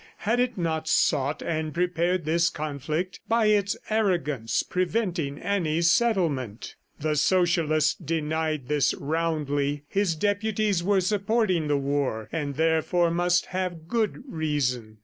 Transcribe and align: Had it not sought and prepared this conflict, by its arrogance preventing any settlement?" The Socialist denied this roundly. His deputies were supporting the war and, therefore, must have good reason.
Had 0.17 0.39
it 0.39 0.57
not 0.57 0.87
sought 0.87 1.43
and 1.43 1.75
prepared 1.75 2.25
this 2.25 2.49
conflict, 2.49 3.19
by 3.27 3.45
its 3.45 3.77
arrogance 3.91 4.63
preventing 4.63 5.37
any 5.37 5.79
settlement?" 5.83 6.73
The 6.99 7.15
Socialist 7.15 8.03
denied 8.03 8.67
this 8.67 8.95
roundly. 8.95 9.83
His 9.87 10.15
deputies 10.15 10.81
were 10.83 11.01
supporting 11.01 11.67
the 11.67 11.77
war 11.77 12.27
and, 12.31 12.55
therefore, 12.55 13.11
must 13.11 13.45
have 13.47 13.87
good 13.87 14.23
reason. 14.27 14.97